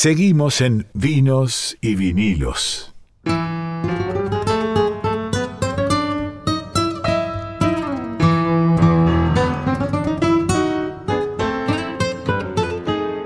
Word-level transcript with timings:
Seguimos 0.00 0.60
en 0.60 0.86
Vinos 0.94 1.76
y 1.80 1.96
Vinilos. 1.96 2.94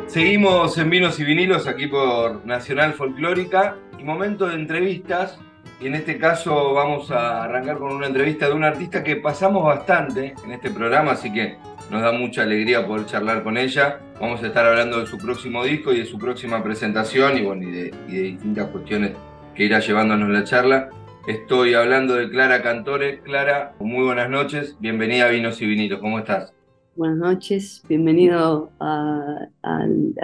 Seguimos 0.06 0.78
en 0.78 0.88
Vinos 0.88 1.20
y 1.20 1.24
Vinilos 1.24 1.66
aquí 1.66 1.88
por 1.88 2.46
Nacional 2.46 2.94
Folclórica 2.94 3.76
y 3.98 4.04
momento 4.04 4.46
de 4.46 4.54
entrevistas. 4.54 5.38
Y 5.78 5.88
en 5.88 5.96
este 5.96 6.16
caso 6.16 6.72
vamos 6.72 7.10
a 7.10 7.44
arrancar 7.44 7.76
con 7.76 7.92
una 7.92 8.06
entrevista 8.06 8.46
de 8.46 8.54
un 8.54 8.64
artista 8.64 9.04
que 9.04 9.16
pasamos 9.16 9.62
bastante 9.62 10.34
en 10.42 10.52
este 10.52 10.70
programa, 10.70 11.12
así 11.12 11.30
que 11.30 11.58
nos 11.90 12.02
da 12.02 12.12
mucha 12.12 12.42
alegría 12.42 12.86
poder 12.86 13.06
charlar 13.06 13.42
con 13.42 13.56
ella. 13.56 14.00
Vamos 14.20 14.42
a 14.42 14.46
estar 14.46 14.66
hablando 14.66 15.00
de 15.00 15.06
su 15.06 15.18
próximo 15.18 15.64
disco 15.64 15.92
y 15.92 15.98
de 15.98 16.06
su 16.06 16.18
próxima 16.18 16.62
presentación 16.62 17.38
y, 17.38 17.42
bueno, 17.42 17.68
y, 17.68 17.70
de, 17.70 17.90
distintas 18.08 18.68
cuestiones 18.70 19.12
que 19.54 19.64
irá 19.64 19.80
llevándonos 19.80 20.30
la 20.30 20.44
charla. 20.44 20.90
Estoy 21.26 21.74
hablando 21.74 22.14
de 22.14 22.30
Clara 22.30 22.62
Cantore. 22.62 23.20
Clara, 23.20 23.74
muy 23.80 24.04
buenas 24.04 24.30
noches. 24.30 24.76
Bienvenida 24.80 25.26
a 25.26 25.30
Vinos 25.30 25.60
y 25.60 25.66
Vinilos. 25.66 26.00
¿Cómo 26.00 26.18
estás? 26.18 26.52
Buenas 26.94 27.18
noches. 27.18 27.82
Bienvenido 27.88 28.70
al, 28.78 29.52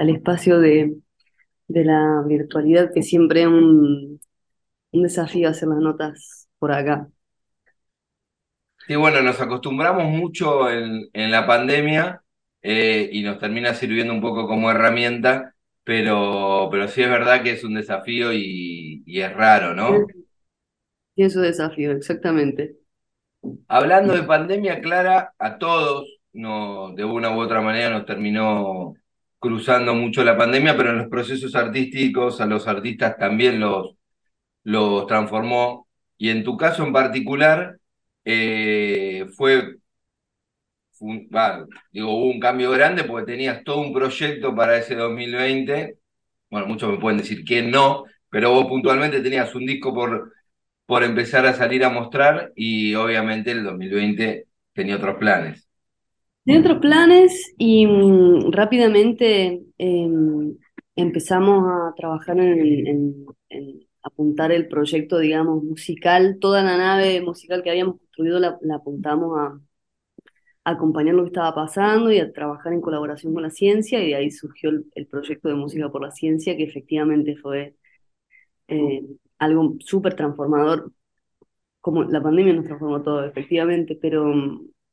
espacio 0.09 0.59
de, 0.59 0.96
la 1.68 2.23
virtualidad, 2.27 2.93
que 2.93 3.02
siempre 3.02 3.43
es 3.43 3.48
un 3.48 4.20
desafío 4.93 5.48
hacer 5.48 5.68
las 5.68 5.79
notas 5.79 6.48
por 6.59 6.73
acá. 6.73 7.09
Sí, 8.88 8.97
bueno, 8.97 9.20
nos 9.20 9.38
acostumbramos 9.38 10.05
mucho 10.05 10.70
en, 10.70 11.30
la 11.30 11.46
pandemia 11.46 12.23
eh, 12.62 13.06
y 13.12 13.23
nos 13.23 13.38
termina 13.38 13.74
sirviendo 13.74 14.15
un 14.15 14.23
poco 14.23 14.48
como 14.48 14.70
herramienta, 14.70 15.55
pero, 15.84 16.70
pero 16.70 16.88
sí 16.88 17.02
es 17.02 17.10
verdad 17.10 17.43
que 17.43 17.51
es 17.51 17.65
un 17.65 17.74
desafío 17.74 18.32
y, 18.32 19.05
es 19.06 19.30
raro, 19.34 19.74
¿no? 19.74 20.06
Sí, 21.15 21.23
es 21.23 21.37
un 21.37 21.43
desafío, 21.43 21.93
exactamente. 21.93 22.77
Hablando 23.68 24.15
de 24.15 24.23
pandemia, 24.23 24.80
Clara, 24.80 25.34
a 25.38 25.59
todos, 25.59 26.07
no, 26.32 26.95
de 26.95 27.05
una 27.05 27.37
u 27.37 27.40
otra 27.40 27.60
manera 27.60 27.90
nos 27.90 28.07
terminó 28.07 28.95
cruzando 29.38 29.95
mucho 29.95 30.24
la 30.24 30.38
pandemia, 30.38 30.79
pero 30.79 30.93
en 30.93 30.99
los 30.99 31.09
procesos 31.09 31.55
artísticos 31.55 32.40
a 32.40 32.46
los 32.46 32.66
artistas 32.66 33.18
también 33.18 33.60
los, 33.60 33.96
los 34.62 35.07
transformó. 35.07 35.87
Y 36.16 36.30
en 36.30 36.43
tu 36.43 36.57
caso 36.57 36.84
en 36.84 36.95
particular, 36.95 37.77
eh, 38.30 39.26
fue, 39.37 39.79
digo, 41.93 42.12
hubo 42.12 42.26
un 42.26 42.38
cambio 42.40 42.71
grande 42.71 43.04
porque 43.04 43.32
tenías 43.32 43.65
todo 43.65 43.80
un 43.80 43.93
proyecto 43.93 44.54
para 44.54 44.76
ese 44.76 44.95
2020. 44.95 45.96
Bueno, 46.51 46.66
muchos 46.66 46.90
me 46.90 46.99
pueden 46.99 47.18
decir 47.18 47.43
que 47.43 47.62
no, 47.62 48.04
pero 48.29 48.52
vos 48.52 48.66
puntualmente 48.66 49.23
tenías 49.23 49.54
un 49.54 49.65
disco 49.65 49.95
por, 49.95 50.32
por 50.84 51.04
empezar 51.04 51.46
a 51.46 51.54
salir 51.54 51.84
a 51.84 51.90
mostrar 51.90 52.52
y 52.54 52.95
obviamente 52.95 53.52
el 53.52 53.65
2020 53.65 54.46
tenía 54.74 54.96
otros 54.96 55.16
planes. 55.16 55.66
Tenía 56.45 56.60
otros 56.60 56.79
planes 56.80 57.54
y 57.56 57.87
mm, 57.87 58.52
rápidamente 58.52 59.62
em, 59.79 60.54
empezamos 60.96 61.65
a 61.66 61.95
trabajar 61.96 62.38
en, 62.38 63.26
apuntar 64.03 64.53
el 64.53 64.69
proyecto, 64.69 65.19
digamos, 65.19 65.62
musical. 65.65 66.38
Toda 66.41 66.62
la 66.62 66.77
nave 66.77 67.21
musical 67.21 67.62
que 67.62 67.71
habíamos 67.71 67.99
construido 67.99 68.38
la, 68.41 68.59
apuntamos 68.75 69.38
a, 69.38 69.60
acompañar 70.65 71.15
lo 71.15 71.22
que 71.25 71.28
estaba 71.28 71.55
pasando 71.55 72.12
y 72.12 72.19
a 72.21 72.32
trabajar 72.32 72.72
en 72.72 72.81
colaboración 72.82 73.32
con 73.34 73.43
la 73.43 73.50
ciencia, 73.50 74.03
y 74.03 74.09
de 74.09 74.16
ahí 74.16 74.31
surgió 74.31 74.71
el, 74.71 75.06
proyecto 75.06 75.49
de 75.49 75.55
Música 75.55 75.91
por 75.91 76.03
la 76.03 76.10
Ciencia, 76.10 76.56
que 76.56 76.65
efectivamente 76.65 77.37
fue 77.37 77.75
eh, 78.69 79.03
algo 79.38 79.77
súper 79.81 80.15
transformador. 80.15 80.93
Como 81.81 82.05
la 82.05 82.22
pandemia 82.22 82.55
nos 82.55 82.66
transformó 82.66 83.03
todo, 83.03 83.25
efectivamente, 83.25 83.99
pero 84.00 84.33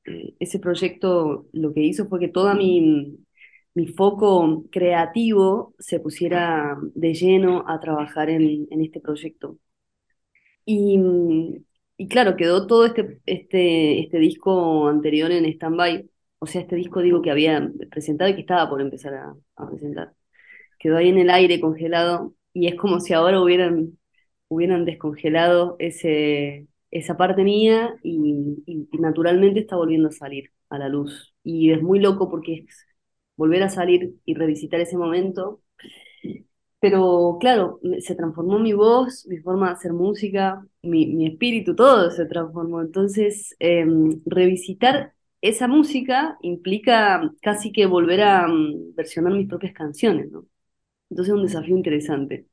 eh, 0.06 0.35
ese 0.40 0.59
proyecto 0.59 1.47
lo 1.53 1.74
que 1.74 1.81
hizo 1.81 2.08
fue 2.08 2.19
que 2.19 2.29
toda 2.29 2.53
mi, 2.56 3.18
mi 3.75 3.88
foco 3.88 4.66
creativo 4.72 5.75
se 5.80 6.00
pusiera 6.00 6.78
de 6.96 7.13
lleno 7.13 7.66
a 7.68 7.80
trabajar 7.80 8.30
en, 8.30 8.68
este 8.72 9.02
proyecto. 9.02 9.59
Y, 10.66 11.00
y, 11.97 12.08
claro, 12.08 12.35
quedó 12.35 12.68
todo 12.68 12.85
este, 12.85 13.19
este, 13.25 14.00
este 14.02 14.18
disco 14.19 14.88
anterior 14.88 15.31
en 15.31 15.46
stand-by, 15.46 16.09
o 16.40 16.47
sea, 16.47 16.62
este 16.62 16.75
disco 16.75 17.02
digo 17.02 17.22
que 17.22 17.31
había 17.31 17.69
presentado 17.91 18.30
y 18.30 18.35
que 18.35 18.41
estaba 18.41 18.69
por 18.69 18.81
empezar 18.81 19.14
a, 19.16 19.35
presentar. 19.69 20.14
Quedó 20.80 20.97
ahí 20.97 21.09
en 21.09 21.19
el 21.19 21.30
aire 21.30 21.59
congelado 21.62 22.35
y 22.53 22.68
es 22.68 22.75
como 22.75 23.00
si 23.00 23.14
ahora 23.14 23.41
hubieran, 23.41 23.97
hubieran 24.50 24.85
descongelado 24.85 25.75
ese, 25.80 26.68
esa 26.91 27.18
parte 27.18 27.44
mía 27.44 27.96
y, 28.03 28.64
y 28.66 28.88
naturalmente 29.00 29.62
está 29.62 29.75
volviendo 29.78 30.09
a 30.09 30.12
salir 30.12 30.52
a 30.69 30.80
la 30.80 30.90
luz. 30.90 31.35
Y 31.44 31.72
es 31.72 31.81
muy 31.81 32.00
loco 32.00 32.30
porque 32.30 32.66
es 32.68 32.84
volver 33.35 33.63
a 33.63 33.69
salir 33.69 34.16
y 34.25 34.34
revisitar 34.35 34.79
ese 34.79 34.97
momento. 34.97 35.62
Pero 36.79 37.38
claro, 37.40 37.79
se 38.00 38.16
transformó 38.16 38.59
mi 38.59 38.73
voz, 38.73 39.25
mi 39.28 39.38
forma 39.38 39.68
de 39.68 39.73
hacer 39.73 39.94
música, 39.94 40.63
mi, 40.84 41.25
espíritu, 41.28 41.75
todo 41.75 42.12
se 42.12 42.25
transformó. 42.25 42.81
Entonces, 42.81 43.56
em, 43.59 44.22
revisitar 44.25 45.13
esa 45.41 45.68
música 45.68 46.38
implica 46.41 47.22
casi 47.41 47.72
que 47.72 47.85
volver 47.85 48.22
a 48.22 48.47
mm, 48.47 48.94
versionar 48.96 49.34
mis 49.34 49.47
propias 49.47 49.73
canciones, 49.73 50.31
¿no? 50.31 50.46
Entonces 51.09 51.34
es 51.34 51.40
un 51.40 51.46
desafío 51.46 51.75
interesante. 51.75 52.47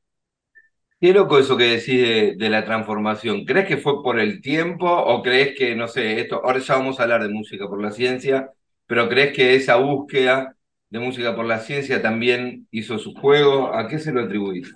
Qué 0.99 1.13
loco 1.13 1.37
eso 1.37 1.57
que 1.57 1.65
decís 1.65 2.01
de, 2.01 2.35
de, 2.37 2.49
la 2.49 2.63
transformación. 2.65 3.45
¿Crees 3.45 3.67
que 3.67 3.77
fue 3.77 4.01
por 4.01 4.19
el 4.19 4.41
tiempo 4.41 4.87
o 4.89 5.21
crees 5.21 5.55
que, 5.57 5.75
no 5.75 5.87
sé, 5.87 6.19
esto, 6.21 6.41
ahora 6.43 6.59
ya 6.59 6.75
vamos 6.75 6.99
a 6.99 7.03
hablar 7.03 7.23
de 7.23 7.29
música 7.29 7.67
por 7.67 7.81
la 7.81 7.91
ciencia, 7.91 8.51
pero 8.87 9.09
crees 9.09 9.35
que 9.35 9.55
esa 9.55 9.75
búsqueda 9.77 10.55
de 10.93 10.99
Música 10.99 11.35
por 11.35 11.45
la 11.45 11.59
Ciencia 11.59 12.03
también 12.03 12.67
hizo 12.69 12.99
su 12.99 13.15
juego. 13.15 13.73
¿A 13.73 13.87
qué 13.87 13.97
se 13.97 14.11
lo 14.11 14.21
atribuís? 14.21 14.71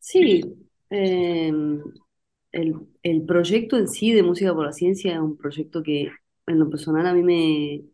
Sí, 0.00 0.42
em, 0.88 1.82
el, 2.52 3.26
proyecto 3.26 3.76
en 3.76 3.86
sí 3.86 4.14
de 4.14 4.22
Música 4.22 4.54
por 4.54 4.64
la 4.64 4.72
Ciencia 4.72 5.12
es 5.12 5.18
un 5.18 5.36
proyecto 5.36 5.82
que 5.82 6.10
en 6.46 6.58
lo 6.58 6.70
personal 6.70 7.06
a 7.06 7.12
mí 7.12 7.22
me, 7.22 7.84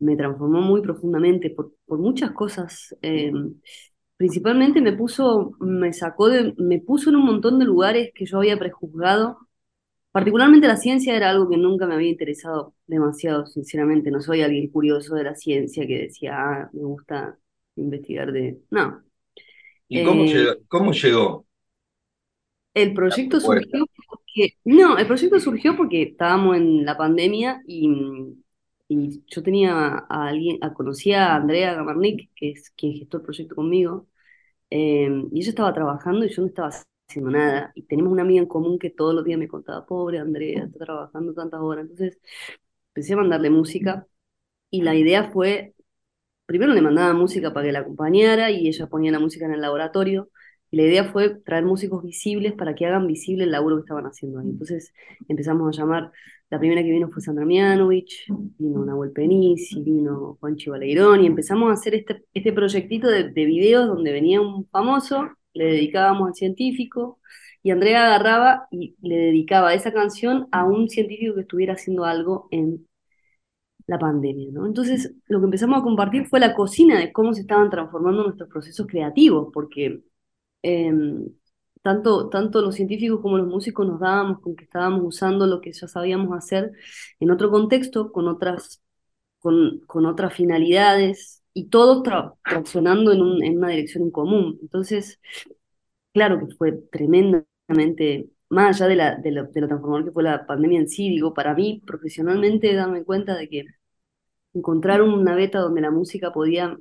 me 0.00 0.16
transformó 0.16 0.62
muy 0.62 0.82
profundamente 0.82 1.50
por, 1.50 1.72
por 1.86 2.00
muchas 2.00 2.32
cosas. 2.32 2.96
Em, 3.00 3.54
principalmente 4.16 4.80
me 4.80 4.94
puso, 4.94 5.52
me 5.60 5.92
sacó 5.92 6.28
de, 6.28 6.54
me 6.58 6.80
puso 6.80 7.10
en 7.10 7.16
un 7.16 7.24
montón 7.24 7.60
de 7.60 7.66
lugares 7.66 8.10
que 8.16 8.26
yo 8.26 8.38
había 8.38 8.58
prejuzgado 8.58 9.38
Particularmente 10.14 10.68
la 10.68 10.76
ciencia 10.76 11.16
era 11.16 11.30
algo 11.30 11.50
que 11.50 11.56
nunca 11.56 11.88
me 11.88 11.94
había 11.94 12.10
interesado 12.10 12.76
demasiado, 12.86 13.46
sinceramente. 13.46 14.12
No 14.12 14.20
soy 14.20 14.42
alguien 14.42 14.68
curioso 14.68 15.16
de 15.16 15.24
la 15.24 15.34
ciencia 15.34 15.84
que 15.88 16.02
decía, 16.02 16.36
ah, 16.36 16.70
me 16.72 16.84
gusta 16.84 17.36
investigar 17.74 18.30
de... 18.30 18.60
No. 18.70 19.02
¿Y 19.88 20.04
cómo, 20.04 20.22
eh, 20.22 20.94
llegó, 21.02 21.46
El 22.74 22.94
proyecto 22.94 23.40
surgió 23.40 23.86
porque... 24.06 24.56
No, 24.62 24.98
el 24.98 25.06
proyecto 25.08 25.40
surgió 25.40 25.76
porque 25.76 26.02
estábamos 26.02 26.58
en 26.58 26.84
la 26.84 26.96
pandemia 26.96 27.60
y, 27.66 27.88
y 28.86 29.24
yo 29.26 29.42
tenía 29.42 30.06
a 30.08 30.28
alguien, 30.28 30.58
a, 30.62 30.74
conocía 30.74 31.32
a 31.32 31.36
Andrea 31.38 31.74
Gamarnik, 31.74 32.30
que 32.36 32.52
es 32.52 32.70
quien 32.70 32.92
gestó 32.94 33.16
el 33.16 33.24
proyecto 33.24 33.56
conmigo, 33.56 34.06
eh, 34.70 35.10
y 35.32 35.40
ella 35.40 35.48
estaba 35.48 35.74
trabajando 35.74 36.24
y 36.24 36.30
yo 36.30 36.42
no 36.42 36.48
estaba 36.48 36.70
haciendo 37.08 37.30
nada. 37.30 37.72
Y 37.74 37.82
tenemos 37.82 38.12
una 38.12 38.22
amiga 38.22 38.40
en 38.40 38.48
común 38.48 38.78
que 38.78 38.90
todos 38.90 39.14
los 39.14 39.24
días 39.24 39.38
me 39.38 39.48
contaba, 39.48 39.86
pobre 39.86 40.18
Andrea, 40.18 40.64
está 40.64 40.78
trabajando 40.84 41.34
tantas 41.34 41.60
horas. 41.60 41.82
Entonces 41.84 42.18
empecé 42.88 43.14
a 43.14 43.16
mandarle 43.18 43.50
música 43.50 44.06
y 44.70 44.82
la 44.82 44.94
idea 44.94 45.30
fue, 45.32 45.74
primero 46.46 46.72
le 46.74 46.82
mandaba 46.82 47.14
música 47.14 47.52
para 47.52 47.66
que 47.66 47.72
la 47.72 47.80
acompañara 47.80 48.50
y 48.50 48.68
ella 48.68 48.86
ponía 48.88 49.12
la 49.12 49.20
música 49.20 49.46
en 49.46 49.52
el 49.54 49.60
laboratorio. 49.60 50.30
Y 50.70 50.76
la 50.78 50.84
idea 50.84 51.04
fue 51.12 51.36
traer 51.44 51.64
músicos 51.64 52.02
visibles 52.02 52.52
para 52.54 52.74
que 52.74 52.86
hagan 52.86 53.06
visible 53.06 53.44
el 53.44 53.52
laburo 53.52 53.76
que 53.76 53.82
estaban 53.82 54.06
haciendo 54.06 54.40
ahí. 54.40 54.48
Entonces 54.48 54.92
empezamos 55.28 55.68
a 55.76 55.80
llamar, 55.80 56.12
la 56.50 56.58
primera 56.58 56.82
que 56.82 56.90
vino 56.90 57.08
fue 57.10 57.22
Sandra 57.22 57.44
Mianovich, 57.44 58.26
vino 58.28 58.84
Nahuel 58.84 59.12
Penisi, 59.12 59.82
vino 59.82 60.36
Juanchi 60.40 60.70
Baleirón, 60.70 61.22
y 61.22 61.26
empezamos 61.26 61.70
a 61.70 61.74
hacer 61.74 61.94
este, 61.94 62.24
este 62.34 62.52
proyectito 62.52 63.08
de, 63.08 63.30
de 63.30 63.44
videos 63.46 63.86
donde 63.88 64.12
venía 64.12 64.40
un 64.40 64.66
famoso 64.68 65.28
le 65.54 65.66
dedicábamos 65.66 66.28
al 66.28 66.34
científico, 66.34 67.20
y 67.62 67.70
Andrea 67.70 68.06
agarraba 68.06 68.68
y 68.70 68.96
le 69.02 69.16
dedicaba 69.16 69.74
esa 69.74 69.92
canción 69.92 70.48
a 70.52 70.64
un 70.64 70.88
científico 70.90 71.34
que 71.34 71.42
estuviera 71.42 71.74
haciendo 71.74 72.04
algo 72.04 72.48
en 72.50 72.86
la 73.86 73.98
pandemia, 73.98 74.50
¿no? 74.52 74.66
Entonces, 74.66 75.14
lo 75.28 75.40
que 75.40 75.44
empezamos 75.46 75.78
a 75.80 75.82
compartir 75.82 76.26
fue 76.26 76.40
la 76.40 76.54
cocina 76.54 76.98
de 76.98 77.12
cómo 77.12 77.34
se 77.34 77.42
estaban 77.42 77.70
transformando 77.70 78.24
nuestros 78.24 78.48
procesos 78.48 78.86
creativos, 78.86 79.50
porque 79.52 80.02
em, 80.62 81.26
tanto, 81.82 82.28
tanto 82.30 82.62
los 82.62 82.76
científicos 82.76 83.20
como 83.20 83.38
los 83.38 83.46
músicos 83.48 83.86
nos 83.86 84.00
dábamos 84.00 84.40
con 84.40 84.56
que 84.56 84.64
estábamos 84.64 85.02
usando 85.04 85.46
lo 85.46 85.60
que 85.60 85.72
ya 85.72 85.88
sabíamos 85.88 86.36
hacer 86.36 86.72
en 87.20 87.30
otro 87.30 87.50
contexto, 87.50 88.12
con 88.12 88.28
otras, 88.28 88.82
con, 89.40 89.80
con 89.86 90.06
otras 90.06 90.34
finalidades, 90.34 91.43
y 91.54 91.68
todos 91.68 92.02
traccionando 92.44 93.12
en, 93.12 93.22
una 93.56 93.70
dirección 93.70 94.04
en 94.04 94.10
común. 94.10 94.58
Entonces, 94.62 95.20
claro 96.12 96.38
que 96.40 96.54
fue 96.56 96.72
tremendamente 96.92 98.30
más 98.48 98.76
allá 98.80 98.88
de, 98.88 98.96
la, 98.96 99.16
de, 99.16 99.30
lo, 99.32 99.48
transformador 99.50 100.04
que 100.06 100.12
fue 100.12 100.22
la 100.22 100.46
pandemia 100.46 100.80
en 100.80 100.88
sí, 100.88 101.08
digo, 101.08 101.34
para 101.34 101.54
mí 101.54 101.82
profesionalmente 101.86 102.74
darme 102.74 103.04
cuenta 103.04 103.36
de 103.36 103.48
que 103.48 103.64
encontrar 104.54 105.02
una 105.02 105.34
beta 105.34 105.60
donde 105.60 105.80
la 105.80 105.90
música 105.90 106.32
podía 106.32 106.78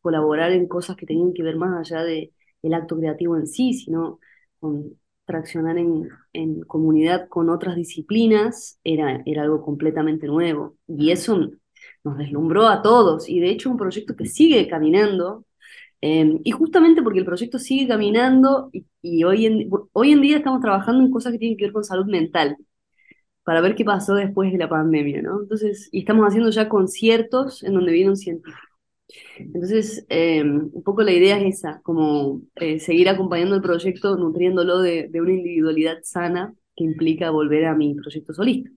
colaborar 0.00 0.52
en 0.52 0.68
cosas 0.68 0.96
que 0.96 1.06
tenían 1.06 1.32
que 1.34 1.42
ver 1.42 1.56
más 1.56 1.90
allá 1.92 2.04
de 2.04 2.32
el 2.62 2.74
acto 2.74 2.96
creativo 2.98 3.36
en 3.36 3.46
sí, 3.46 3.74
sino 3.74 4.20
con 4.60 4.98
traccionar 5.26 5.78
en, 5.78 6.08
en 6.32 6.60
comunidad 6.62 7.28
con 7.28 7.50
otras 7.50 7.76
disciplinas, 7.76 8.78
era, 8.84 9.22
era 9.26 9.42
algo 9.42 9.62
completamente 9.62 10.26
nuevo. 10.26 10.76
Y 10.86 11.10
eso 11.10 11.50
nos 12.04 12.18
deslumbró 12.18 12.68
a 12.68 12.82
todos. 12.82 13.28
Y 13.28 13.40
de 13.40 13.50
hecho 13.50 13.70
un 13.70 13.76
proyecto 13.76 14.16
que 14.16 14.26
sigue 14.26 14.68
caminando, 14.68 15.46
Em, 16.06 16.38
y 16.44 16.50
justamente 16.50 17.02
porque 17.02 17.20
el 17.20 17.24
proyecto 17.24 17.58
sigue 17.58 17.88
caminando 17.88 18.70
y, 19.00 19.24
hoy, 19.24 19.46
en, 19.46 19.70
hoy 19.92 20.12
en 20.12 20.20
día 20.20 20.36
estamos 20.36 20.60
trabajando 20.60 21.02
en 21.02 21.10
cosas 21.10 21.32
que 21.32 21.38
tienen 21.38 21.56
que 21.56 21.64
ver 21.64 21.72
con 21.72 21.82
salud 21.82 22.04
mental, 22.04 22.58
para 23.42 23.62
ver 23.62 23.74
qué 23.74 23.84
pasó 23.86 24.14
después 24.14 24.52
de 24.52 24.58
la 24.58 24.68
pandemia, 24.68 25.22
¿no? 25.22 25.42
Entonces, 25.42 25.88
y 25.92 26.00
estamos 26.00 26.26
haciendo 26.26 26.50
ya 26.50 26.68
conciertos 26.68 27.62
en 27.62 27.74
donde 27.74 27.92
viene 27.92 28.10
un 28.10 28.16
científico. 28.18 28.58
Entonces, 29.38 30.04
em, 30.10 30.70
un 30.72 30.82
poco 30.82 31.02
la 31.02 31.12
idea 31.12 31.38
es 31.40 31.58
esa, 31.60 31.80
como 31.82 32.42
eh, 32.56 32.80
seguir 32.80 33.08
acompañando 33.08 33.54
el 33.56 33.62
proyecto, 33.62 34.16
nutriéndolo 34.16 34.80
de, 34.80 35.08
de, 35.08 35.20
una 35.22 35.32
individualidad 35.32 35.98
sana 36.02 36.54
que 36.76 36.84
implica 36.84 37.30
volver 37.30 37.66
a 37.66 37.74
mi 37.74 37.94
proyecto 37.94 38.34
solista. 38.34 38.70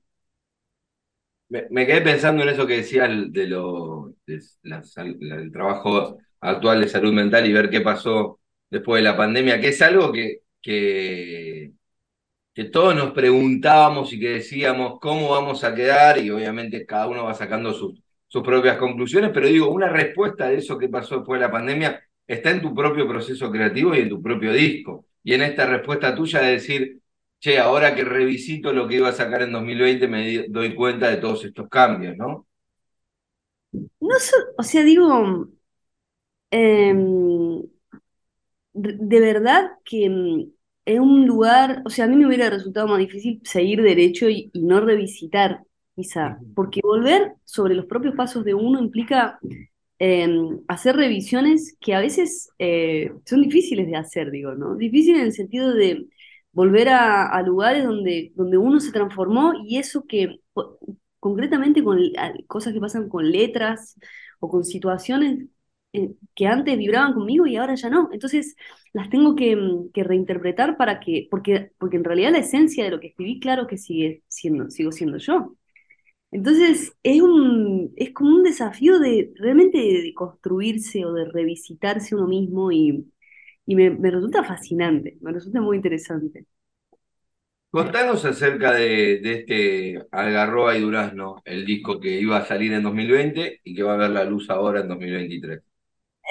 Me, 1.50 1.86
quedé 1.86 2.02
pensando 2.02 2.44
en 2.44 2.50
eso 2.50 2.68
que 2.68 2.78
decía 2.78 3.08
de 3.08 3.48
lo, 3.48 4.14
del 4.26 5.52
trabajo 5.52 6.18
actual 6.42 6.82
de 6.82 6.90
salud 6.90 7.14
mental 7.14 7.48
y 7.48 7.54
ver 7.54 7.70
qué 7.70 7.82
pasó 7.82 8.40
después 8.70 9.00
de 9.02 9.10
la 9.10 9.16
pandemia, 9.16 9.60
que 9.62 9.70
es 9.70 9.82
algo 9.82 10.12
que, 10.12 10.42
que, 10.62 11.72
que 12.54 12.66
todos 12.66 12.96
nos 12.96 13.14
preguntábamos 13.14 14.12
y 14.14 14.20
que 14.20 14.30
decíamos 14.30 15.00
cómo 15.00 15.30
vamos 15.30 15.64
a 15.64 15.74
quedar 15.74 16.18
y 16.18 16.30
obviamente 16.32 16.86
cada 16.86 17.08
uno 17.08 17.24
va 17.24 17.34
sacando 17.34 17.74
sus, 17.74 18.02
sus 18.28 18.44
propias 18.44 18.78
conclusiones, 18.78 19.32
pero 19.34 19.48
digo, 19.48 19.70
una 19.70 19.90
respuesta 19.90 20.50
de 20.50 20.58
eso 20.58 20.78
que 20.78 20.90
pasó 20.90 21.18
después 21.18 21.40
de 21.40 21.46
la 21.46 21.52
pandemia 21.52 22.02
está 22.28 22.52
en 22.52 22.62
tu 22.62 22.76
propio 22.76 23.08
proceso 23.08 23.50
creativo 23.52 23.96
y 23.96 24.00
en 24.00 24.10
tu 24.10 24.22
propio 24.22 24.52
disco. 24.54 25.06
Y 25.24 25.34
en 25.34 25.44
esta 25.44 25.66
respuesta 25.66 26.14
tuya 26.16 26.42
de 26.42 26.52
decir, 26.52 27.00
che, 27.40 27.60
ahora 27.60 27.96
que 27.96 28.04
revisito 28.04 28.74
lo 28.74 28.88
que 28.88 28.96
iba 28.96 29.10
a 29.10 29.14
sacar 29.14 29.44
en 29.44 29.52
2020 29.52 30.08
me 30.08 30.48
doy 30.50 30.76
cuenta 30.76 31.10
de 31.10 31.18
todos 31.18 31.46
estos 31.46 31.68
cambios, 31.70 32.18
¿no? 32.18 32.48
No, 33.72 34.16
o 34.58 34.64
sea, 34.64 34.84
digo, 34.84 35.50
Em, 36.52 37.62
de 38.74 39.20
verdad 39.20 39.72
que 39.84 40.06
es 40.86 41.00
un 41.00 41.26
lugar, 41.28 41.82
o 41.86 41.90
sea, 41.90 42.06
a 42.06 42.08
mí 42.08 42.16
me 42.16 42.28
hubiera 42.28 42.50
resultado 42.50 42.88
más 42.88 43.00
difícil 43.00 43.42
seguir 43.44 43.82
derecho 43.82 44.30
y, 44.30 44.52
no 44.54 44.80
revisitar, 44.80 45.62
quizá, 45.96 46.40
porque 46.56 46.82
volver 46.84 47.34
sobre 47.44 47.76
los 47.76 47.86
propios 47.86 48.16
pasos 48.16 48.46
de 48.46 48.54
uno 48.54 48.80
implica 48.80 49.40
em, 50.00 50.62
hacer 50.68 50.96
revisiones 50.96 51.76
que 51.82 51.96
a 51.96 52.00
veces 52.00 52.50
eh, 52.60 53.12
son 53.26 53.42
difíciles 53.42 53.88
de 53.88 53.96
hacer, 53.98 54.32
digo, 54.32 54.54
¿no? 54.56 54.76
Difícil 54.76 55.16
en 55.16 55.24
el 55.24 55.34
sentido 55.34 55.74
de 55.74 56.06
volver 56.58 56.90
a, 56.90 57.40
lugares 57.44 57.84
donde, 57.86 58.32
donde 58.36 58.58
uno 58.58 58.80
se 58.80 58.92
transformó 58.92 59.54
y 59.64 59.78
eso 59.78 60.06
que 60.08 60.40
concretamente 61.20 61.84
con 61.84 62.00
cosas 62.48 62.74
que 62.74 62.80
pasan 62.80 63.10
con 63.10 63.30
letras 63.32 63.96
o 64.40 64.50
con 64.50 64.66
situaciones 64.66 65.46
eh, 65.94 66.16
que 66.34 66.48
antes 66.48 66.76
vibraban 66.76 67.14
conmigo 67.14 67.46
y 67.46 67.58
ahora 67.58 67.76
ya 67.76 67.92
no. 67.92 68.10
Entonces 68.12 68.56
las 68.92 69.08
tengo 69.12 69.36
que, 69.36 69.56
mm, 69.56 69.92
reinterpretar 69.94 70.78
para 70.78 71.00
que, 71.00 71.28
porque, 71.30 71.74
porque 71.78 71.98
en 71.98 72.04
realidad 72.04 72.32
la 72.32 72.40
esencia 72.40 72.84
de 72.84 72.90
lo 72.92 73.00
que 73.00 73.10
escribí, 73.10 73.40
claro 73.40 73.68
que 73.68 73.78
sigue 73.78 74.24
siendo, 74.28 74.72
sigo 74.72 74.92
siendo 74.92 75.18
yo. 75.20 75.56
Entonces 76.32 76.94
es, 77.04 77.22
un, 77.22 77.94
es 77.98 78.14
como 78.14 78.32
un 78.36 78.44
desafío 78.44 78.98
de 79.00 79.32
realmente 79.36 79.78
de 79.78 80.14
construirse 80.16 81.06
o 81.06 81.14
de 81.14 81.26
revisitarse 81.26 82.16
uno 82.16 82.28
mismo 82.28 82.72
y, 82.72 83.06
y 83.68 83.76
me, 83.76 83.90
resulta 84.10 84.44
fascinante, 84.44 85.18
me 85.22 85.34
resulta 85.34 85.62
muy 85.62 85.76
interesante. 85.76 86.46
Contanos 87.70 88.24
acerca 88.24 88.72
de, 88.72 89.20
de, 89.20 89.34
este 89.34 90.08
Algarroba 90.10 90.76
y 90.76 90.82
Durazno, 90.82 91.42
el 91.44 91.66
disco 91.66 92.00
que 92.00 92.20
iba 92.20 92.38
a 92.38 92.46
salir 92.46 92.72
en 92.72 92.82
2020 92.82 93.60
y 93.64 93.76
que 93.76 93.84
va 93.84 93.96
a 93.96 93.98
ver 93.98 94.10
la 94.12 94.24
luz 94.24 94.50
ahora 94.50 94.80
en 94.80 94.88
2023. 94.88 95.62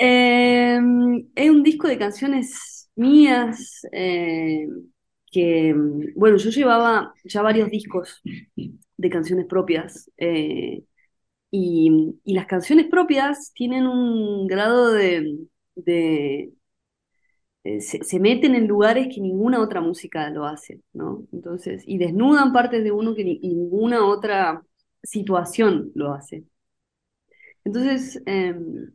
Em, 0.00 1.28
es 1.34 1.50
un 1.50 1.62
disco 1.62 1.88
de 1.88 1.98
canciones 1.98 2.90
mías 2.96 3.86
eh, 3.92 4.66
que, 5.30 5.74
bueno, 6.14 6.38
yo 6.38 6.50
llevaba 6.50 7.12
ya 7.22 7.42
varios 7.42 7.70
discos 7.70 8.22
de 8.96 9.10
canciones 9.10 9.44
propias 9.44 10.10
eh, 10.16 10.84
y, 11.50 12.14
las 12.24 12.46
canciones 12.46 12.86
propias 12.86 13.52
tienen 13.54 13.86
un 13.86 14.46
grado 14.46 14.92
de... 14.92 15.48
Eh, 17.66 17.80
se, 17.80 18.20
meten 18.20 18.54
en 18.54 18.68
lugares 18.68 19.08
que 19.12 19.20
ninguna 19.20 19.60
otra 19.60 19.80
música 19.80 20.30
lo 20.30 20.46
hace, 20.46 20.80
¿no? 20.92 21.26
Entonces, 21.32 21.82
y 21.86 21.98
desnudan 21.98 22.52
partes 22.52 22.84
de 22.84 22.92
uno 22.92 23.14
que 23.16 23.24
ninguna 23.24 24.06
otra 24.06 24.62
situación 25.02 25.90
lo 25.94 26.12
hace. 26.14 26.44
Entonces, 27.64 28.22
em, 28.26 28.92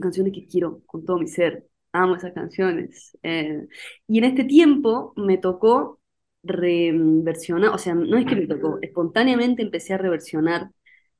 canciones 0.00 0.32
que 0.32 0.46
quiero 0.46 0.82
con 0.86 1.04
todo 1.04 1.18
mi 1.18 1.28
ser. 1.28 1.66
Amo 1.92 2.16
esas 2.16 2.32
canciones. 2.32 3.16
Eh, 3.22 3.66
y 4.08 4.18
en 4.18 4.24
este 4.24 4.44
tiempo 4.44 5.12
me 5.16 5.38
tocó 5.38 6.00
reversionar, 6.42 7.70
o 7.74 7.78
sea, 7.78 7.94
no 7.94 8.16
es 8.18 8.26
que 8.26 8.36
me 8.36 8.46
tocó, 8.46 8.78
espontáneamente 8.82 9.62
empecé 9.62 9.94
a 9.94 9.98
reversionar 9.98 10.70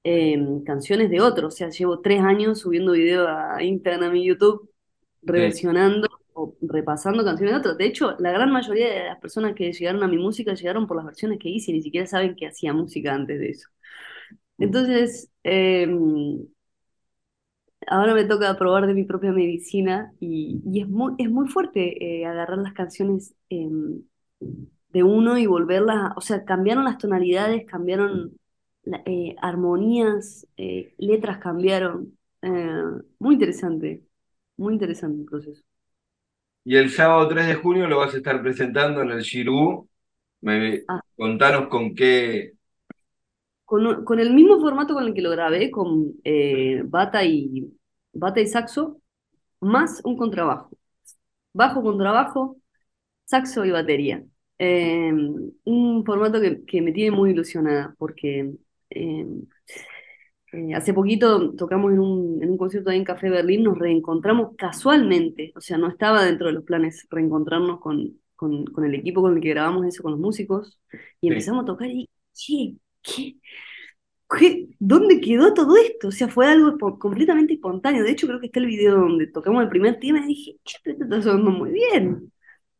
em, 0.05 0.65
canciones 0.65 1.11
de 1.11 1.21
otros. 1.21 1.55
O 1.55 1.57
sea, 1.57 1.71
llevo 1.71 2.01
tres 2.01 2.21
años 2.23 2.61
subiendo 2.61 2.93
videos 2.93 3.29
a 3.29 3.63
Instagram 3.63 4.17
y 4.17 4.27
YouTube, 4.27 4.71
reversionando 5.23 6.09
o 6.43 6.57
repasando 6.63 7.25
canciones 7.25 7.55
de 7.55 7.59
otros. 7.61 7.79
De 7.79 7.87
hecho, 7.87 8.17
la 8.19 8.33
gran 8.33 8.51
mayoría 8.53 8.89
de 8.89 9.05
las 9.07 9.19
personas 9.21 9.55
que 9.55 9.73
llegaron 9.73 10.03
a 10.03 10.09
mi 10.09 10.19
música 10.19 10.55
llegaron 10.55 10.87
por 10.87 10.97
las 10.97 11.07
versiones 11.07 11.39
que 11.39 11.49
hice, 11.49 11.73
ni 11.73 11.83
siquiera 11.83 12.07
saben 12.07 12.37
que 12.37 12.47
hacía 12.47 12.73
música 12.73 13.15
antes 13.15 13.39
de 13.41 13.51
eso. 13.51 13.69
Entonces, 14.59 15.31
eh, 15.45 15.87
ahora 17.87 18.15
me 18.15 18.25
toca 18.25 18.57
probar 18.59 18.87
de 18.87 18.95
mi 18.95 19.05
propia 19.05 19.33
medicina 19.33 20.13
y, 20.21 20.81
es, 20.81 20.89
muy, 20.89 21.15
es 21.19 21.31
muy 21.31 21.49
fuerte 21.49 22.21
eh, 22.23 22.27
agarrar 22.27 22.59
las 22.59 22.73
canciones 22.75 23.35
em, 23.49 24.03
de 24.91 25.03
uno 25.03 25.39
y 25.39 25.47
volverlas, 25.47 26.13
o 26.17 26.21
sea, 26.21 26.45
cambiaron 26.45 26.85
las 26.85 26.99
tonalidades, 26.99 27.65
cambiaron 27.67 28.37
eh, 29.07 29.37
armonías, 29.41 30.47
eh, 30.57 30.95
letras 30.99 31.39
cambiaron. 31.39 32.19
muy 33.19 33.35
interesante, 33.35 34.05
muy 34.57 34.75
interesante 34.75 35.21
el 35.21 35.27
proceso. 35.27 35.63
Y 36.65 36.77
el 36.77 36.91
sábado 36.91 37.29
3 37.29 37.47
de 37.47 37.55
junio 37.55 37.87
lo 37.87 37.99
vas 37.99 38.15
a 38.15 38.19
estar 38.19 38.41
presentando 38.43 39.03
en 39.03 39.11
el 39.11 39.21
Shirú. 39.21 39.89
Ah. 40.89 41.01
Contanos 41.17 41.69
con 41.69 41.95
qué, 41.95 42.53
con, 44.05 44.21
el 44.21 44.35
mismo 44.35 44.61
formato 44.61 44.93
con 44.93 45.05
el 45.05 45.15
que 45.15 45.23
lo 45.23 45.31
grabé, 45.31 45.71
con 45.71 46.15
eh, 46.25 46.83
bata, 46.85 47.25
y, 47.25 47.73
bata 48.13 48.41
y 48.41 48.47
saxo, 48.47 49.01
más 49.61 50.03
un 50.05 50.19
contrabajo. 50.19 50.71
Bajo, 51.55 51.83
contrabajo, 51.83 52.59
saxo 53.25 53.65
y 53.65 53.71
batería. 53.71 54.25
Em, 54.59 55.53
un 55.65 56.05
formato 56.05 56.39
que, 56.67 56.83
me 56.83 56.93
tiene 56.93 57.17
muy 57.17 57.31
ilusionada 57.31 57.95
porque 57.99 58.53
em, 58.91 59.47
eh, 60.53 60.75
hace 60.75 60.93
poquito 60.95 61.55
tocamos 61.55 61.93
en 61.93 61.99
un, 62.01 62.43
en 62.43 62.51
un 62.51 62.59
concierto 62.59 62.91
ahí 62.91 62.99
en 62.99 63.05
Café 63.05 63.31
Berlín, 63.31 63.65
nos 63.65 63.79
reencontramos 63.79 64.55
casualmente, 64.57 65.53
o 65.57 65.61
sea, 65.61 65.79
no 65.79 65.89
estaba 65.89 66.25
dentro 66.25 66.49
de 66.49 66.53
los 66.55 66.65
planes 66.65 67.07
reencontrarnos 67.11 67.81
con, 67.81 68.21
con, 68.37 68.85
el 68.85 68.95
equipo 68.95 69.23
con 69.23 69.35
el 69.35 69.43
que 69.43 69.51
grabamos 69.51 69.87
eso, 69.87 70.03
con 70.03 70.13
los 70.13 70.21
músicos, 70.21 70.79
y 71.21 71.29
empezamos 71.29 71.63
a 71.63 71.67
tocar 71.67 71.89
y, 71.89 72.09
sí, 72.33 72.81
¿qué? 73.03 73.37
¿Dónde 74.79 75.21
quedó 75.21 75.55
todo 75.55 75.77
esto? 75.77 76.09
O 76.09 76.11
sea, 76.11 76.29
fue 76.29 76.47
algo 76.47 76.77
completamente 76.99 77.55
espontáneo. 77.55 78.03
De 78.05 78.11
hecho, 78.13 78.27
creo 78.27 78.41
que 78.41 78.47
está 78.47 78.61
el 78.61 78.67
video 78.67 78.97
donde 78.97 79.27
tocamos 79.27 79.63
el 79.63 79.69
primer 79.69 79.99
tema 79.99 80.21
y 80.21 80.29
dije, 80.29 80.57
esto 80.65 81.05
está 81.05 81.23
sonando 81.23 81.51
muy 81.51 81.71
bien. 81.73 82.33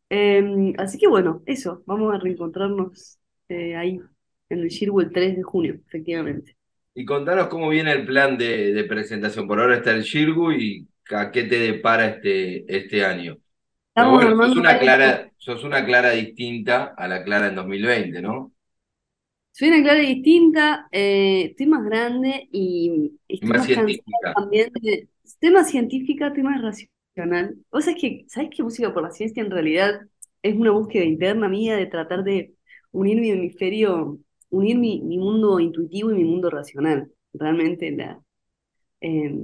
Em, 0.09 0.73
así 0.77 0.97
que 0.97 1.07
bueno, 1.07 1.43
eso, 1.45 1.83
vamos 1.85 2.13
a 2.13 2.19
reencontrarnos 2.19 3.19
eh, 3.49 3.75
ahí 3.75 3.99
en 4.49 4.59
el 4.59 4.69
Shirwu 4.69 5.01
el 5.01 5.11
3 5.11 5.37
de 5.37 5.43
junio, 5.43 5.79
efectivamente. 5.87 6.57
Y 6.95 7.05
contanos 7.05 7.47
cómo 7.47 7.69
viene 7.69 7.91
el 7.91 8.05
plan 8.05 8.37
de, 8.37 8.85
presentación. 8.87 9.47
Por 9.47 9.59
ahora 9.59 9.77
está 9.77 9.91
el 9.91 10.03
Shirgu 10.03 10.51
y 10.51 10.87
a 11.11 11.31
qué 11.31 11.43
te 11.43 11.59
depara 11.59 12.07
este, 12.07 12.65
este 12.75 13.03
año. 13.03 13.37
sos 13.95 14.55
una, 14.55 14.77
clara, 14.79 15.31
sos 15.37 15.63
una 15.63 15.85
clara 15.85 16.11
distinta 16.11 16.93
a 16.97 17.07
la 17.07 17.23
clara 17.23 17.47
en 17.47 17.55
2020, 17.55 18.21
¿no? 18.21 18.53
Soy 19.55 19.67
una 19.67 19.83
Clara 19.83 19.99
distinta, 19.99 20.87
eh, 20.91 21.49
estoy 21.51 21.67
más 21.67 21.85
grande 21.85 22.49
y 22.51 23.19
estoy 23.27 23.49
Más 23.49 23.65
científica. 23.65 24.33
también 24.33 24.71
de... 24.81 25.07
Estoy 25.23 25.51
más 25.51 25.69
científica, 25.69 26.27
estoy 26.27 26.43
más 26.43 26.59
racional. 26.59 27.55
O 27.69 27.79
sea, 27.79 27.93
es 27.93 28.01
que, 28.01 28.25
¿sabes 28.27 28.49
qué 28.51 28.63
música 28.63 28.91
por 28.93 29.03
la 29.03 29.11
ciencia 29.11 29.43
en 29.43 29.51
realidad 29.51 30.01
es 30.41 30.55
una 30.55 30.71
búsqueda 30.71 31.03
interna 31.05 31.47
mía 31.47 31.77
de 31.77 31.85
tratar 31.85 32.23
de 32.23 32.55
unir 32.91 33.21
mi 33.21 33.29
hemisferio, 33.29 34.17
unir 34.53 34.77
mi, 34.77 35.01
mi 35.01 35.17
mundo 35.17 35.59
intuitivo 35.59 36.11
y 36.11 36.15
mi 36.15 36.25
mundo 36.25 36.49
racional? 36.49 37.11
Realmente 37.33 37.91
la, 37.91 38.21
eh, 39.01 39.35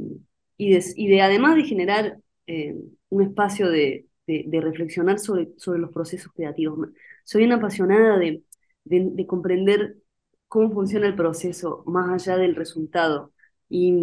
y, 0.58 1.08
de, 1.10 1.22
además 1.22 1.56
de 1.56 1.64
generar 1.64 2.18
eh, 2.48 2.76
un 3.10 3.24
espacio 3.24 3.70
de, 3.70 4.06
de, 4.28 4.62
reflexionar 4.62 5.20
sobre, 5.20 5.50
sobre 5.58 5.80
los 5.80 5.92
procesos 5.92 6.32
creativos. 6.34 6.90
Soy 7.24 7.44
una 7.46 7.56
apasionada 7.56 8.18
de, 8.20 8.44
de, 8.84 9.10
de 9.12 9.28
comprender 9.28 9.98
cómo 10.48 10.72
funciona 10.72 11.08
el 11.08 11.16
proceso 11.16 11.84
más 11.88 12.28
allá 12.28 12.38
del 12.38 12.56
resultado. 12.56 13.34
Y, 13.70 13.94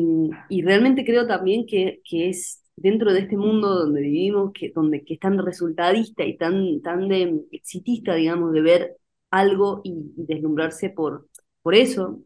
y 0.49 0.63
realmente 0.63 1.05
creo 1.05 1.27
también 1.27 1.67
que, 1.67 2.01
que, 2.09 2.29
es 2.31 2.63
dentro 2.77 3.13
de 3.13 3.21
este 3.21 3.37
mundo 3.37 3.75
donde 3.75 4.01
vivimos, 4.01 4.53
que, 4.53 4.73
donde, 4.75 5.05
que 5.05 5.15
es 5.15 5.21
tan 5.21 5.39
resultadista 5.45 6.25
y 6.25 6.37
tan, 6.37 6.83
tan 6.83 7.09
de, 7.09 7.43
exitista, 7.53 8.15
digamos, 8.15 8.53
de 8.53 8.61
ver 8.63 8.97
algo 9.39 9.81
y, 9.85 10.13
deslumbrarse 10.17 10.91
por, 10.91 11.29
por 11.63 11.75
eso, 11.75 12.21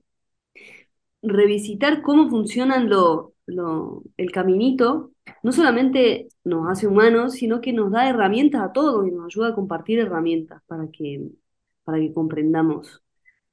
revisitar 1.22 2.02
cómo 2.02 2.28
funcionan 2.30 2.88
lo, 2.88 3.34
lo, 3.46 4.02
el 4.16 4.30
caminito, 4.32 5.12
no 5.42 5.52
solamente 5.52 6.28
nos 6.44 6.68
hace 6.70 6.86
humanos, 6.86 7.34
sino 7.34 7.60
que 7.60 7.72
nos 7.72 7.90
da 7.92 8.08
herramientas 8.08 8.62
a 8.62 8.72
todos 8.72 9.06
y 9.06 9.10
nos 9.10 9.26
ayuda 9.26 9.48
a 9.48 9.54
compartir 9.54 9.98
herramientas 9.98 10.62
para 10.66 10.88
que, 10.90 11.28
para 11.84 11.98
que 11.98 12.12
comprendamos 12.12 13.02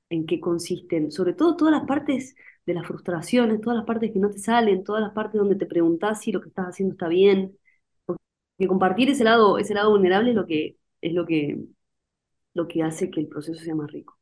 en 0.10 0.26
qué 0.26 0.40
consisten, 0.40 1.12
sobre 1.12 1.34
todo 1.34 1.56
todas 1.58 1.74
las 1.74 1.88
partes 1.88 2.36
de 2.66 2.74
las 2.74 2.88
frustraciones, 2.88 3.62
todas 3.62 3.78
las 3.78 3.86
partes 3.86 4.12
que 4.12 4.20
no 4.20 4.30
te 4.30 4.40
salen, 4.40 4.84
todas 4.84 5.02
las 5.02 5.14
partes 5.14 5.40
donde 5.40 5.56
te 5.56 5.66
preguntás 5.66 6.22
si 6.22 6.32
lo 6.32 6.42
que 6.42 6.50
estás 6.50 6.68
haciendo 6.68 6.94
está 6.94 7.08
bien, 7.08 7.58
porque 8.06 8.22
compartir 8.68 9.10
ese 9.10 9.24
lado, 9.24 9.58
ese 9.58 9.74
lado 9.74 9.92
vulnerable 9.92 10.32
es 10.32 10.36
lo 10.36 10.46
que, 10.46 10.78
es 11.02 11.14
lo 11.14 11.26
que, 11.26 11.58
lo 12.58 12.68
que 12.68 12.84
hace 12.84 13.10
que 13.10 13.22
el 13.22 13.28
proceso 13.28 13.64
sea 13.64 13.76
más 13.76 13.92
rico. 13.92 14.18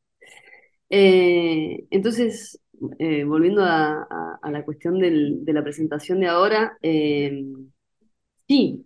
Eh, 0.90 1.86
entonces, 1.90 2.60
eh, 2.98 3.24
volviendo 3.24 3.62
a, 3.64 4.38
la 4.50 4.64
cuestión 4.64 4.98
de 5.00 5.52
la 5.52 5.62
presentación 5.64 6.20
de 6.20 6.28
ahora, 6.28 6.78
eh, 6.82 7.44
sí, 8.46 8.84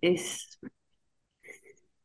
es, 0.00 0.58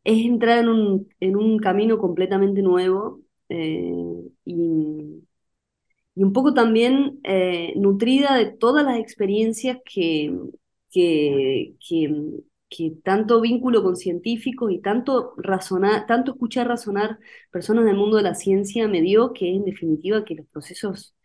entrar 0.04 0.60
en 0.60 1.36
un, 1.36 1.60
camino 1.60 1.98
completamente 1.98 2.62
nuevo 2.62 3.22
y, 3.50 4.34
y, 4.46 6.24
un 6.24 6.34
poco 6.34 6.54
también 6.54 7.20
nutrida 7.75 8.36
de 8.36 8.51
todas 8.51 8.86
las 8.86 9.00
experiencias 9.00 9.78
que, 9.86 10.34
que, 10.92 11.75
que, 11.88 12.42
que, 12.72 12.94
tanto 13.04 13.42
vínculo 13.42 13.84
con 13.84 13.98
científicos 13.98 14.72
y 14.72 14.80
tanto, 14.82 15.36
tanto 16.08 16.32
escuchar 16.32 16.68
razonar 16.70 17.20
personas 17.51 17.86
del 17.86 17.98
mundo 17.98 18.18
de 18.18 18.24
la 18.24 18.36
ciencia 18.36 18.88
me 18.88 19.01
dio 19.01 19.34
que 19.34 19.50
en 19.54 19.66
definitiva 19.66 20.25
que 20.25 20.36
los 20.36 20.48
procesos 20.48 21.16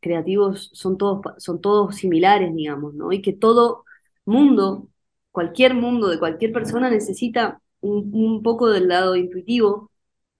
creativos 0.00 0.70
son 0.74 0.98
todos, 0.98 1.22
son 1.38 1.60
todos 1.60 1.96
similares, 1.96 2.54
digamos, 2.54 2.94
¿no? 2.94 3.12
Y 3.12 3.22
que 3.22 3.32
todo 3.32 3.84
mundo, 4.24 4.88
cualquier 5.32 5.74
mundo 5.74 6.08
de 6.08 6.18
cualquier 6.18 6.52
persona 6.52 6.90
necesita 6.90 7.60
un, 7.80 8.42
poco 8.42 8.68
del 8.70 8.88
lado 8.88 9.16
intuitivo 9.16 9.90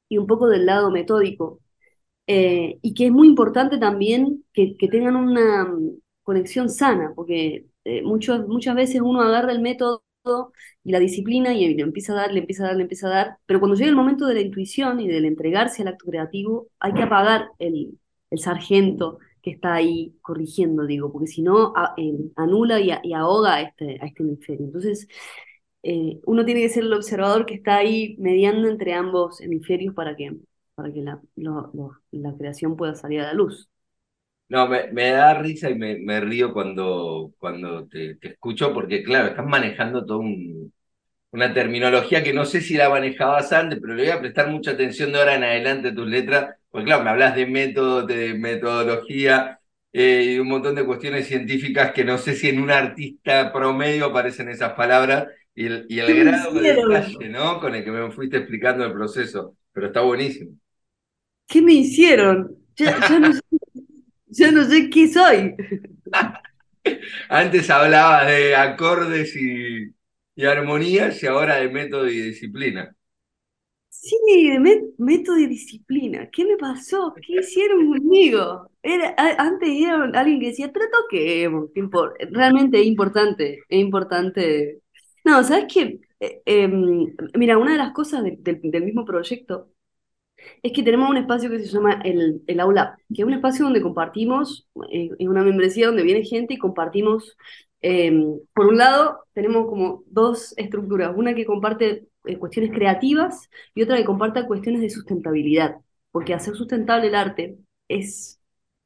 y 0.08 0.18
un 0.18 0.26
poco 0.26 0.48
del 0.48 0.66
lado 0.66 0.90
metódico. 0.90 1.60
Eh, 2.26 2.78
y 2.82 2.94
que 2.94 3.06
es 3.06 3.12
muy 3.12 3.28
importante 3.28 3.78
también 3.78 4.44
que, 4.52 4.76
tengan 4.90 5.16
una 5.16 5.64
um, 5.64 5.98
conexión 6.22 6.68
sana, 6.70 7.12
porque 7.16 7.66
eh, 7.84 8.02
muchas 8.02 8.74
veces 8.76 9.00
uno 9.02 9.22
agarra 9.22 9.52
el 9.52 9.60
método 9.60 10.04
y 10.84 10.92
la 10.92 10.98
disciplina 10.98 11.54
y 11.54 11.74
le 11.74 11.82
empieza 11.82 12.12
a 12.12 12.16
dar, 12.16 12.32
le 12.32 12.40
empieza 12.40 12.64
a 12.64 12.68
dar, 12.68 12.76
le 12.76 12.82
empieza 12.82 13.06
a 13.06 13.10
dar, 13.10 13.36
pero 13.46 13.60
cuando 13.60 13.76
llega 13.76 13.90
el 13.90 13.96
momento 13.96 14.26
de 14.26 14.34
la 14.34 14.40
intuición 14.40 15.00
y 15.00 15.08
del 15.08 15.24
entregarse 15.24 15.82
al 15.82 15.88
acto 15.88 16.06
creativo, 16.06 16.68
hay 16.78 16.92
que 16.94 17.02
apagar 17.02 17.48
el, 17.58 17.98
el 18.30 18.38
sargento 18.38 19.18
que 19.42 19.50
está 19.52 19.74
ahí 19.74 20.14
corrigiendo, 20.20 20.86
digo, 20.86 21.12
porque 21.12 21.26
si 21.28 21.42
no 21.42 21.72
eh, 21.96 22.12
anula 22.36 22.80
y, 22.80 22.90
ahoga 23.12 23.54
a 23.54 23.62
este, 23.62 23.98
a 24.00 24.06
este 24.06 24.22
hemisferio. 24.22 24.66
Entonces, 24.66 25.08
eh, 25.82 26.20
uno 26.26 26.44
tiene 26.44 26.60
que 26.62 26.68
ser 26.68 26.84
el 26.84 26.92
observador 26.92 27.46
que 27.46 27.54
está 27.54 27.76
ahí 27.76 28.16
mediando 28.18 28.68
entre 28.68 28.92
ambos 28.94 29.40
hemisferios 29.40 29.94
para 29.94 30.16
que, 30.16 30.36
para 30.74 30.92
que 30.92 31.02
la, 31.02 31.20
lo, 31.36 31.72
la 32.12 32.36
creación 32.36 32.76
pueda 32.76 32.94
salir 32.94 33.20
a 33.20 33.26
la 33.26 33.34
luz. 33.34 33.70
No, 34.50 34.66
me, 34.68 34.88
me 34.92 35.10
da 35.10 35.34
risa 35.34 35.70
y 35.70 35.76
me, 35.76 35.96
me 35.98 36.20
río 36.20 36.52
cuando, 36.52 37.32
cuando 37.38 37.86
te, 37.86 38.16
te, 38.16 38.28
escucho, 38.30 38.74
porque 38.74 39.04
claro, 39.04 39.28
estás 39.28 39.46
manejando 39.46 40.04
toda 40.04 40.18
un, 40.18 40.72
una 41.30 41.54
terminología 41.54 42.24
que 42.24 42.32
no 42.32 42.44
sé 42.44 42.60
si 42.60 42.74
la 42.74 42.88
manejabas 42.90 43.52
antes, 43.52 43.78
pero 43.80 43.94
le 43.94 44.02
voy 44.02 44.12
a 44.12 44.20
prestar 44.20 44.48
mucha 44.50 44.72
atención 44.72 45.12
de 45.12 45.18
ahora 45.20 45.36
en 45.36 45.44
adelante 45.44 45.88
a 45.90 45.94
tus 45.94 46.08
letras, 46.08 46.56
porque 46.68 46.86
claro, 46.86 47.04
me 47.04 47.10
hablas 47.10 47.36
de 47.36 47.46
método, 47.46 48.04
de 48.04 48.34
metodología 48.34 49.60
eh, 49.92 50.32
y 50.34 50.38
un 50.40 50.48
montón 50.48 50.74
de 50.74 50.84
cuestiones 50.84 51.28
científicas 51.28 51.92
que 51.92 52.04
no 52.04 52.18
sé 52.18 52.34
si 52.34 52.48
en 52.48 52.60
un 52.60 52.72
artista 52.72 53.52
promedio 53.52 54.06
aparecen 54.06 54.48
esas 54.48 54.72
palabras 54.72 55.28
y 55.54 55.66
el, 55.66 55.86
y 55.88 56.00
el 56.00 56.24
grado 56.24 56.52
de 56.54 56.74
detalle, 56.74 57.28
¿no? 57.28 57.60
Con 57.60 57.76
el 57.76 57.84
que 57.84 57.92
me 57.92 58.10
fuiste 58.10 58.38
explicando 58.38 58.84
el 58.84 58.92
proceso, 58.92 59.54
pero 59.72 59.86
está 59.86 60.00
buenísimo. 60.00 60.56
¿Qué 61.46 61.62
me 61.62 61.74
hicieron? 61.74 62.56
Ya, 62.74 62.98
ya 63.08 63.18
no 63.20 63.32
sé 63.32 63.40
yo 64.30 64.52
no 64.52 64.64
sé 64.64 64.90
qué 64.90 65.08
soy. 65.08 65.54
Antes 67.28 67.70
hablabas 67.70 68.26
de 68.26 68.56
acordes 68.56 69.36
y, 69.36 69.94
y, 70.34 70.44
armonías 70.44 71.22
y 71.22 71.26
ahora 71.26 71.56
de 71.56 71.68
método 71.68 72.08
y 72.08 72.20
disciplina. 72.20 72.94
Sí, 73.88 74.16
de 74.50 74.60
método 74.98 75.38
y 75.38 75.46
disciplina. 75.46 76.28
¿Qué 76.30 76.44
me 76.44 76.56
pasó? 76.56 77.12
¿Qué 77.20 77.34
hicieron 77.40 77.88
conmigo? 77.88 78.70
Era, 78.82 79.14
antes 79.38 79.68
era 79.68 80.04
alguien 80.14 80.40
que 80.40 80.46
decía, 80.48 80.72
pero 80.72 80.86
toquemos. 80.90 81.70
Realmente 82.30 82.80
es 82.80 82.86
importante, 82.86 83.58
es 83.68 83.80
importante. 83.80 84.80
No, 85.24 85.42
¿sabes 85.42 85.66
qué? 85.72 86.00
Eh, 86.20 86.42
eh, 86.46 86.68
mira, 87.34 87.58
una 87.58 87.72
de 87.72 87.78
las 87.78 87.92
cosas 87.92 88.22
de, 88.24 88.36
de, 88.38 88.60
del 88.62 88.84
mismo 88.84 89.04
proyecto 89.04 89.70
es 90.62 90.72
que 90.72 90.82
tenemos 90.82 91.10
un 91.10 91.16
espacio 91.16 91.50
que 91.50 91.60
se 91.60 91.66
llama 91.66 92.00
el, 92.04 92.42
el 92.46 92.60
Aula, 92.60 92.98
que 93.14 93.22
es 93.22 93.26
un 93.26 93.34
espacio 93.34 93.64
donde 93.64 93.82
compartimos, 93.82 94.68
eh, 94.90 95.10
es 95.18 95.28
una 95.28 95.42
membresía 95.42 95.86
donde 95.86 96.02
viene 96.02 96.24
gente 96.24 96.54
y 96.54 96.58
compartimos, 96.58 97.36
eh, 97.82 98.12
por 98.54 98.66
un 98.66 98.76
lado, 98.78 99.24
tenemos 99.32 99.66
como 99.66 100.02
dos 100.06 100.54
estructuras, 100.56 101.14
una 101.16 101.34
que 101.34 101.46
comparte 101.46 102.08
eh, 102.24 102.38
cuestiones 102.38 102.72
creativas 102.72 103.48
y 103.74 103.82
otra 103.82 103.96
que 103.96 104.04
comparte 104.04 104.46
cuestiones 104.46 104.82
de 104.82 104.90
sustentabilidad, 104.90 105.76
porque 106.10 106.34
hacer 106.34 106.54
sustentable 106.54 107.08
el 107.08 107.14
arte 107.14 107.56
es 107.88 108.40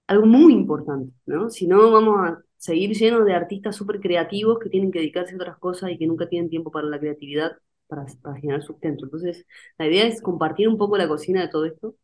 algo 0.06 0.26
muy 0.26 0.52
importante, 0.52 1.12
¿no? 1.26 1.50
Si 1.50 1.66
no, 1.66 1.90
vamos 1.90 2.16
a 2.20 2.42
seguir 2.56 2.92
llenos 2.96 3.25
de 3.25 3.34
artistas 3.34 3.76
súper 3.76 4.00
creativos 4.00 4.58
que 4.58 4.70
tienen 4.70 4.90
que 4.92 4.99
dedicarse 5.00 5.34
a 5.34 5.37
otras 5.37 5.58
cosas 5.58 5.90
y 5.90 5.99
que 5.99 6.06
nunca 6.06 6.28
tienen 6.28 6.50
tiempo 6.50 6.70
para 6.70 6.87
la 6.87 6.99
creatividad 6.99 7.52
para, 7.87 8.07
para, 8.23 8.37
generar 8.41 8.62
sustento. 8.62 9.05
Entonces, 9.05 9.47
la 9.79 9.87
idea 9.87 10.07
es 10.07 10.23
compartir 10.23 10.69
un 10.69 10.79
poco 10.79 10.97
la 10.97 11.09
cocina 11.09 11.43
de 11.43 11.49
todo 11.49 11.64
esto. 11.67 11.97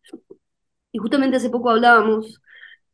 Y 0.92 0.98
justamente 0.98 1.36
hace 1.36 1.50
poco 1.50 1.70
hablábamos 1.70 2.40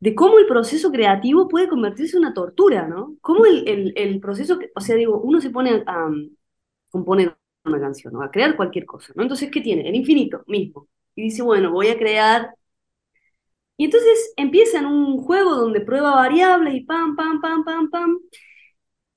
de 0.01 0.15
cómo 0.15 0.39
el 0.39 0.47
proceso 0.47 0.93
creativo 0.93 1.49
puede 1.49 1.69
convertirse 1.69 2.17
en 2.17 2.25
una 2.25 2.35
tortura, 2.35 2.87
¿no? 2.89 3.17
Cómo 3.21 3.47
el, 3.47 3.67
el, 3.69 3.93
el 3.97 4.21
proceso, 4.21 4.59
o 4.75 4.81
sea, 4.81 4.97
digo, 4.97 5.21
uno 5.21 5.41
se 5.41 5.51
pone 5.51 5.83
a, 5.87 6.07
a 6.07 6.11
componer 6.91 7.37
una 7.65 7.81
canción, 7.81 8.13
¿no? 8.15 8.23
a 8.23 8.31
crear 8.31 8.57
cualquier 8.57 8.87
cosa, 8.87 9.13
¿no? 9.17 9.23
Entonces, 9.23 9.51
¿qué 9.51 9.61
tiene? 9.61 9.89
El 9.89 9.97
infinito 9.97 10.45
mismo. 10.47 10.89
Y 11.15 11.23
dice, 11.25 11.43
bueno, 11.43 11.73
voy 11.73 11.89
a 11.89 11.99
crear 11.99 12.51
y 13.77 13.85
entonces 13.85 14.33
empieza 14.37 14.79
en 14.79 14.87
un 14.87 15.19
juego 15.23 15.55
donde 15.55 15.81
prueba 15.81 16.15
variables 16.15 16.75
y 16.75 16.81
pam, 16.85 17.15
pam, 17.17 17.41
pam, 17.41 17.65
pam, 17.65 17.91
pam. 17.91 18.19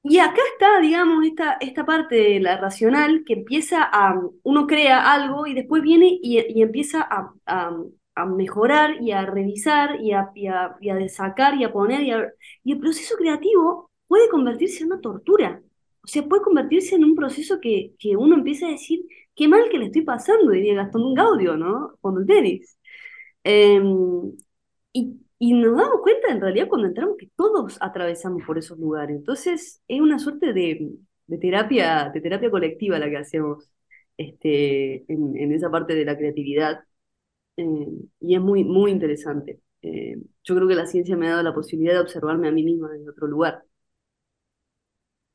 Y 0.09 0.17
acá 0.19 0.41
está, 0.53 0.79
digamos, 0.81 1.23
esta, 1.23 1.57
esta 1.61 1.85
parte 1.85 2.15
de 2.15 2.39
la 2.39 2.57
racional 2.57 3.23
que 3.25 3.33
empieza 3.33 3.83
a, 3.83 4.19
uno 4.43 4.65
crea 4.65 5.13
algo 5.13 5.45
y 5.45 5.53
después 5.53 5.83
viene 5.83 6.07
y, 6.23 6.39
y 6.51 6.63
empieza 6.63 7.01
a, 7.01 7.31
a, 7.45 8.25
mejorar 8.25 9.01
y 9.01 9.11
a 9.11 9.25
revisar 9.27 10.01
y 10.01 10.13
a, 10.13 10.31
y 10.35 10.47
a, 10.47 10.75
y 10.81 10.89
a 10.89 11.09
sacar 11.09 11.55
y 11.55 11.63
a 11.63 11.71
poner. 11.71 12.01
Y, 12.63 12.71
el 12.71 12.79
proceso 12.79 13.15
creativo 13.17 13.91
puede 14.07 14.29
convertirse 14.29 14.83
en 14.83 14.91
una 14.93 15.01
tortura. 15.01 15.61
O 16.03 16.07
sea, 16.07 16.23
puede 16.27 16.41
convertirse 16.43 16.95
en 16.95 17.03
un 17.05 17.15
proceso 17.15 17.59
que, 17.61 17.93
que 17.99 18.17
uno 18.17 18.35
empieza 18.35 18.67
a 18.67 18.71
decir, 18.71 19.01
qué 19.35 19.47
mal 19.47 19.69
que 19.69 19.77
le 19.77 19.85
estoy 19.87 20.01
pasando, 20.03 20.51
diría 20.51 20.73
Gastón 20.75 21.13
Gaudio, 21.13 21.55
¿no? 21.55 21.97
Con 22.01 22.17
el 22.19 22.25
tenis. 22.25 22.77
Eh, 23.43 23.81
y, 24.93 25.19
y, 25.39 25.53
nos 25.53 25.77
damos 25.77 26.01
cuenta 26.01 26.29
en 26.31 26.41
realidad 26.41 26.67
cuando 26.69 26.87
entramos 26.87 27.17
que 27.17 27.29
todos 27.35 27.77
atravesamos 27.81 28.43
por 28.45 28.57
esos 28.57 28.77
lugares. 28.79 29.17
Entonces 29.17 29.81
es 29.87 30.01
una 30.01 30.19
suerte 30.19 30.53
de, 30.53 30.91
de 31.27 31.37
terapia, 31.37 32.11
de 32.13 32.21
terapia 32.21 32.51
colectiva 32.51 32.99
la 32.99 33.09
que 33.09 33.17
hacemos 33.17 33.71
este, 34.17 35.05
en, 35.11 35.37
en, 35.37 35.51
esa 35.53 35.71
parte 35.71 35.95
de 35.95 36.05
la 36.05 36.17
creatividad. 36.17 36.81
eh, 37.57 37.65
y 38.21 38.35
es 38.35 38.41
muy, 38.41 38.63
muy 38.65 38.91
interesante. 38.91 39.61
Eh, 39.83 40.17
yo 40.43 40.55
creo 40.55 40.67
que 40.67 40.75
la 40.75 40.87
ciencia 40.87 41.17
me 41.17 41.27
ha 41.27 41.31
dado 41.31 41.43
la 41.43 41.53
posibilidad 41.53 41.93
de 41.95 42.01
observarme 42.01 42.47
a 42.49 42.51
mí 42.51 42.63
misma 42.63 42.95
en 42.95 43.09
otro 43.09 43.27
lugar. 43.27 43.63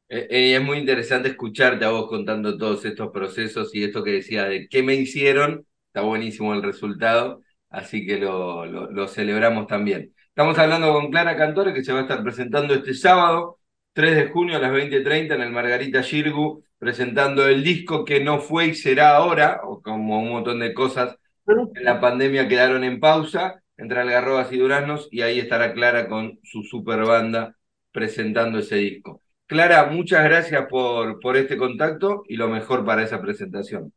es 0.09 0.63
muy 0.63 0.79
interesante 0.79 1.29
escucharte 1.31 1.85
a 1.85 1.91
vos 1.91 2.09
contando 2.09 2.57
todos 2.59 2.85
estos 2.85 3.11
procesos 3.11 3.75
y 3.75 3.85
esto 3.85 4.05
que 4.05 4.13
decía 4.13 4.45
de 4.45 4.69
qué 4.69 4.83
me 4.83 4.95
hicieron, 4.95 5.67
está 5.89 6.03
buenísimo 6.03 6.55
el 6.55 6.63
resultado, 6.63 7.43
así 7.75 8.07
que 8.07 8.19
lo, 8.19 8.65
lo, 8.67 9.09
celebramos 9.09 9.67
también. 9.67 10.15
Estamos 10.29 10.59
hablando 10.59 10.93
con 10.93 11.11
Clara 11.11 11.37
Cantore, 11.37 11.75
que 11.75 11.85
se 11.85 11.93
va 11.93 12.01
a 12.01 12.03
estar 12.03 12.23
presentando 12.23 12.75
este 12.75 12.95
sábado, 12.95 13.59
3 13.93 14.17
de 14.17 14.27
junio 14.29 14.57
a 14.57 14.61
las 14.61 14.73
20.30 14.73 15.35
en 15.35 15.41
el 15.43 15.51
Margarita 15.51 16.03
Girgu, 16.03 16.65
presentando 16.79 17.47
el 17.47 17.63
disco 17.63 18.05
que 18.05 18.23
no 18.23 18.41
fue 18.41 18.67
y 18.67 18.75
será 18.75 19.17
ahora, 19.17 19.61
o 19.65 19.83
como 19.83 20.21
un 20.21 20.31
montón 20.31 20.61
de 20.61 20.75
cosas 20.75 21.17
en 21.47 21.85
la 21.85 22.01
pandemia 22.01 22.49
quedaron 22.49 22.85
en 22.85 23.01
pausa 23.01 23.63
entre 23.77 24.01
Algarrobas 24.01 24.53
y 24.53 24.59
Duranos, 24.59 25.09
y 25.11 25.23
ahí 25.23 25.41
estará 25.41 25.75
Clara 25.75 26.09
con 26.09 26.39
su 26.45 26.63
super 26.63 27.05
banda 27.05 27.57
presentando 27.93 28.61
ese 28.61 28.77
disco. 28.77 29.21
Clara, 29.47 29.87
muchas 29.87 30.25
gracias 30.25 30.67
por, 30.69 31.21
por 31.21 31.37
este 31.37 31.57
contacto 31.57 32.23
y 32.29 32.37
lo 32.37 32.49
mejor 32.49 32.85
para 32.85 33.03
esa 33.03 33.21
presentación. 33.21 33.93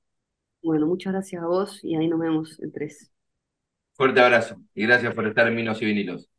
Bueno, 0.61 0.87
muchas 0.87 1.13
gracias 1.13 1.41
a 1.41 1.47
vos 1.47 1.79
y 1.83 1.95
ahí 1.95 2.07
nos 2.07 2.19
vemos 2.19 2.59
el 2.59 2.71
3. 2.71 3.11
Fuerte 3.97 4.21
abrazo 4.21 4.55
y 4.73 4.83
gracias 4.83 5.13
por 5.13 5.27
estar 5.27 5.45
en 5.47 5.55
Minos 5.55 5.81
y 5.81 5.85
Vinilos. 5.85 6.29